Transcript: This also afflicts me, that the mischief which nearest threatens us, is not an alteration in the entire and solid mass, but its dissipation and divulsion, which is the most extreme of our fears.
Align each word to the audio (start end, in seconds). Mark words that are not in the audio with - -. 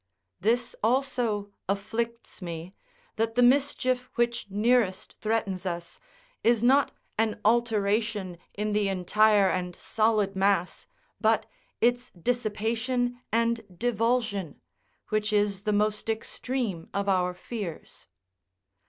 This 0.39 0.75
also 0.81 1.51
afflicts 1.69 2.41
me, 2.41 2.73
that 3.17 3.35
the 3.35 3.43
mischief 3.43 4.09
which 4.15 4.47
nearest 4.49 5.13
threatens 5.17 5.63
us, 5.63 5.99
is 6.43 6.63
not 6.63 6.91
an 7.19 7.39
alteration 7.45 8.39
in 8.55 8.73
the 8.73 8.89
entire 8.89 9.47
and 9.47 9.75
solid 9.75 10.35
mass, 10.35 10.87
but 11.19 11.45
its 11.81 12.09
dissipation 12.19 13.21
and 13.31 13.61
divulsion, 13.77 14.59
which 15.09 15.31
is 15.31 15.61
the 15.69 15.71
most 15.71 16.09
extreme 16.09 16.89
of 16.95 17.07
our 17.07 17.35
fears. 17.35 18.07